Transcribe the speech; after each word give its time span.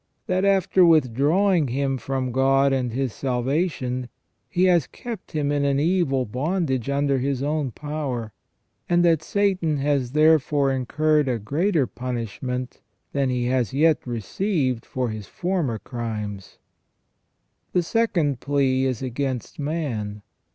That, 0.25 0.43
after 0.45 0.83
withdrawing 0.83 1.67
him 1.67 1.99
from 1.99 2.31
God 2.31 2.73
and 2.73 2.91
His 2.91 3.13
salvation, 3.13 4.09
he 4.49 4.63
has 4.63 4.87
kept 4.87 5.33
him 5.33 5.51
in 5.51 5.63
an 5.63 5.79
evil 5.79 6.25
bondage 6.25 6.89
under 6.89 7.19
his 7.19 7.43
own 7.43 7.69
power, 7.69 8.33
and 8.89 9.05
that 9.05 9.21
Satan 9.21 9.77
has 9.77 10.13
therefore 10.13 10.71
incurred 10.71 11.27
a 11.27 11.37
greater 11.37 11.85
punishment 11.85 12.81
than 13.13 13.29
he 13.29 13.45
has 13.45 13.75
yet 13.75 13.99
received 14.07 14.87
for 14.87 15.09
his 15.09 15.27
former 15.27 15.77
crimes. 15.77 16.57
The 17.73 17.83
second 17.83 18.39
plea 18.39 18.85
is 18.85 19.03
against 19.03 19.59
man. 19.59 20.23